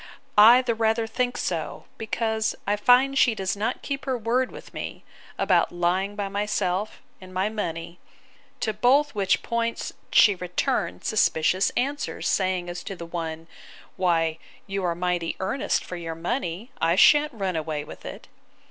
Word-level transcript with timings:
—I 0.35 0.63
the 0.63 0.73
rather 0.73 1.05
think 1.05 1.37
so, 1.37 1.85
because 1.99 2.55
I 2.65 2.75
find 2.75 3.15
she 3.15 3.35
does 3.35 3.55
not 3.55 3.83
keep 3.83 4.05
her 4.05 4.17
word 4.17 4.51
with 4.51 4.73
me, 4.73 5.03
about 5.37 5.71
lying 5.71 6.15
by 6.15 6.27
myself, 6.27 7.03
and 7.21 7.31
my 7.31 7.49
money; 7.49 7.99
to 8.61 8.73
both 8.73 9.13
which 9.13 9.43
points 9.43 9.93
she 10.11 10.33
returned 10.33 11.03
suspicious 11.03 11.69
answers, 11.77 12.27
saying, 12.27 12.67
as 12.67 12.81
to 12.85 12.95
the 12.95 13.05
one, 13.05 13.45
Why, 13.95 14.39
you 14.65 14.83
are 14.85 14.95
mighty 14.95 15.35
earnest 15.39 15.85
for 15.85 15.97
your 15.97 16.15
money; 16.15 16.71
I 16.81 16.95
shan't 16.95 17.33
run 17.33 17.55
away 17.55 17.83
with 17.83 18.03
it. 18.03 18.27